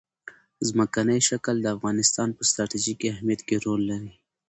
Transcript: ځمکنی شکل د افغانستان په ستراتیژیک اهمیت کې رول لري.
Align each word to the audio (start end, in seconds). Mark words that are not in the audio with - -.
ځمکنی 0.67 1.19
شکل 1.29 1.55
د 1.61 1.67
افغانستان 1.75 2.29
په 2.37 2.43
ستراتیژیک 2.49 2.99
اهمیت 3.11 3.41
کې 3.47 3.55
رول 3.65 3.81
لري. 3.91 4.11